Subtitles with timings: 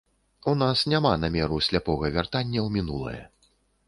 [0.51, 3.21] У нас няма намеру сляпога вяртання ў мінулае.